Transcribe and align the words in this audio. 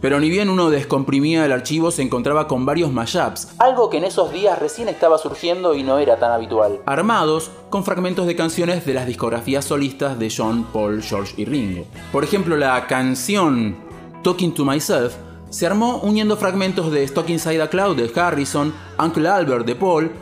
Pero 0.00 0.20
ni 0.20 0.30
bien 0.30 0.48
uno 0.48 0.70
descomprimía 0.70 1.44
el 1.44 1.52
archivo 1.52 1.90
se 1.90 2.02
encontraba 2.02 2.46
con 2.46 2.64
varios 2.64 2.92
mashups, 2.92 3.48
algo 3.58 3.90
que 3.90 3.98
en 3.98 4.04
esos 4.04 4.32
días 4.32 4.58
recién 4.58 4.88
estaba 4.88 5.18
surgiendo 5.18 5.74
y 5.74 5.82
no 5.82 5.98
era 5.98 6.18
tan 6.18 6.30
habitual. 6.30 6.80
armados 6.86 7.50
con 7.70 7.84
fragmentos 7.84 8.26
de 8.26 8.36
canciones 8.36 8.86
de 8.86 8.94
las 8.94 9.06
discografías 9.06 9.64
solistas 9.64 10.18
de 10.18 10.32
John, 10.34 10.66
Paul, 10.72 11.02
George 11.02 11.34
y 11.36 11.44
Ringo. 11.44 11.84
Por 12.12 12.24
ejemplo, 12.24 12.56
la 12.56 12.86
canción 12.86 13.76
Talking 14.22 14.54
to 14.54 14.64
Myself 14.64 15.14
se 15.50 15.66
armó 15.66 15.98
uniendo 15.98 16.36
fragmentos 16.36 16.92
de 16.92 17.06
Stuck 17.06 17.28
Inside 17.30 17.62
a 17.62 17.68
Cloud 17.68 17.96
de 17.96 18.20
Harrison, 18.20 18.72
Uncle 18.98 19.28
Albert 19.28 19.66
de 19.66 19.74
Paul 19.74 20.12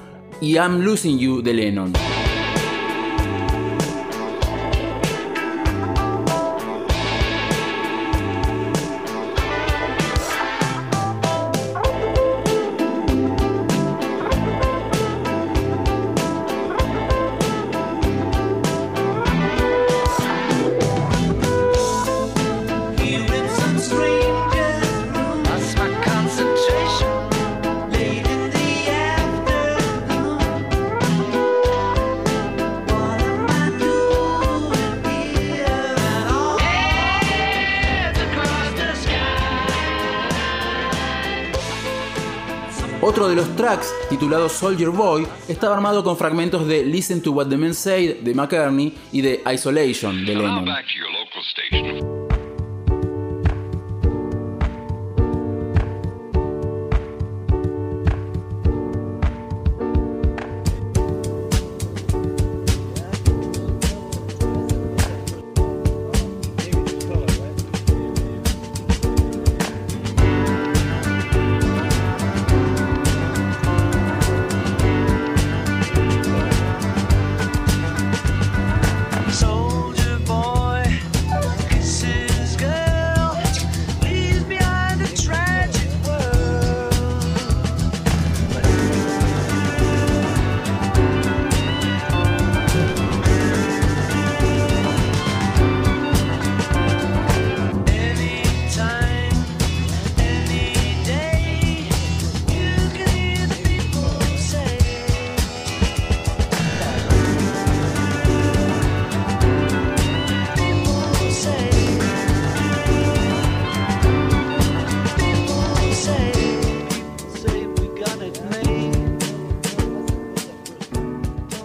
y 0.40 0.56
I'm 0.56 0.80
Losing 0.80 1.18
You 1.18 1.42
de 1.42 1.52
Lennon. 1.52 1.92
Otro 43.06 43.28
de 43.28 43.36
los 43.36 43.54
tracks, 43.54 43.94
titulado 44.10 44.48
Soldier 44.48 44.88
Boy, 44.88 45.28
estaba 45.46 45.76
armado 45.76 46.02
con 46.02 46.16
fragmentos 46.16 46.66
de 46.66 46.84
Listen 46.84 47.22
to 47.22 47.30
What 47.30 47.46
the 47.46 47.56
Men 47.56 47.72
Say 47.72 48.18
de 48.20 48.34
McCartney 48.34 48.98
y 49.12 49.20
de 49.20 49.44
Isolation 49.54 50.26
de 50.26 50.34
Lennon. 50.34 50.66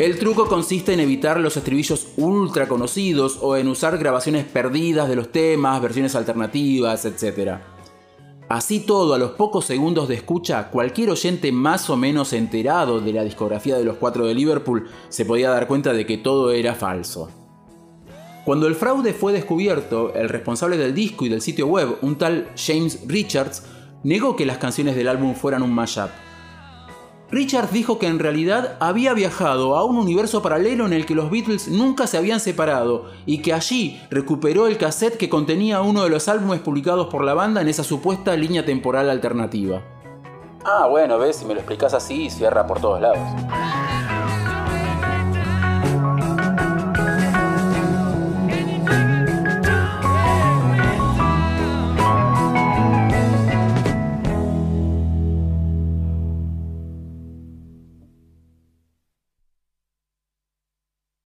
El 0.01 0.17
truco 0.17 0.47
consiste 0.47 0.93
en 0.93 0.99
evitar 0.99 1.39
los 1.39 1.57
estribillos 1.57 2.07
ultra 2.17 2.67
conocidos 2.67 3.37
o 3.39 3.55
en 3.55 3.67
usar 3.67 3.99
grabaciones 3.99 4.45
perdidas 4.45 5.07
de 5.07 5.15
los 5.15 5.31
temas, 5.31 5.79
versiones 5.79 6.15
alternativas, 6.15 7.05
etc. 7.05 7.59
Así 8.49 8.79
todo, 8.79 9.13
a 9.13 9.19
los 9.19 9.33
pocos 9.33 9.65
segundos 9.65 10.07
de 10.07 10.15
escucha, 10.15 10.71
cualquier 10.71 11.11
oyente 11.11 11.51
más 11.51 11.87
o 11.91 11.97
menos 11.97 12.33
enterado 12.33 12.99
de 12.99 13.13
la 13.13 13.23
discografía 13.23 13.77
de 13.77 13.83
los 13.83 13.97
cuatro 13.97 14.25
de 14.25 14.33
Liverpool 14.33 14.89
se 15.09 15.23
podía 15.23 15.51
dar 15.51 15.67
cuenta 15.67 15.93
de 15.93 16.07
que 16.07 16.17
todo 16.17 16.49
era 16.49 16.73
falso. 16.73 17.29
Cuando 18.43 18.65
el 18.65 18.73
fraude 18.73 19.13
fue 19.13 19.33
descubierto, 19.33 20.15
el 20.15 20.29
responsable 20.29 20.77
del 20.77 20.95
disco 20.95 21.27
y 21.27 21.29
del 21.29 21.43
sitio 21.43 21.67
web, 21.67 21.99
un 22.01 22.17
tal 22.17 22.49
James 22.55 23.01
Richards, 23.05 23.67
negó 24.03 24.35
que 24.35 24.47
las 24.47 24.57
canciones 24.57 24.95
del 24.95 25.09
álbum 25.09 25.35
fueran 25.35 25.61
un 25.61 25.75
mashup. 25.75 26.09
Richards 27.31 27.71
dijo 27.71 27.97
que 27.97 28.07
en 28.07 28.19
realidad 28.19 28.75
había 28.81 29.13
viajado 29.13 29.77
a 29.77 29.85
un 29.85 29.97
universo 29.97 30.41
paralelo 30.41 30.85
en 30.85 30.91
el 30.91 31.05
que 31.05 31.15
los 31.15 31.31
Beatles 31.31 31.69
nunca 31.69 32.05
se 32.05 32.17
habían 32.17 32.41
separado 32.41 33.05
y 33.25 33.41
que 33.41 33.53
allí 33.53 34.01
recuperó 34.09 34.67
el 34.67 34.77
cassette 34.77 35.15
que 35.15 35.29
contenía 35.29 35.79
uno 35.81 36.03
de 36.03 36.09
los 36.09 36.27
álbumes 36.27 36.59
publicados 36.59 37.07
por 37.07 37.23
la 37.23 37.33
banda 37.33 37.61
en 37.61 37.69
esa 37.69 37.85
supuesta 37.85 38.35
línea 38.35 38.65
temporal 38.65 39.09
alternativa. 39.09 39.81
Ah, 40.65 40.87
bueno, 40.89 41.17
ves, 41.17 41.37
si 41.37 41.45
me 41.45 41.53
lo 41.53 41.61
explicas 41.61 41.93
así, 41.93 42.29
cierra 42.29 42.67
por 42.67 42.81
todos 42.81 42.99
lados. 42.99 43.19